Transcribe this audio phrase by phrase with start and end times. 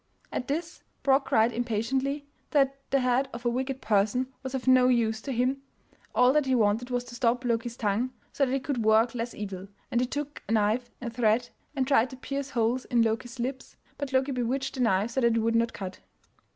[0.31, 4.87] At this Brok cried impatiently that the head of a wicked person was of no
[4.87, 5.61] use to him,
[6.15, 9.35] all that he wanted was to stop Loki's tongue so that he could work less
[9.35, 13.37] evil, and he took a knife and thread and tried to pierce holes in Loki's
[13.39, 15.99] lips, but Loki bewitched the knife so that it would not cut.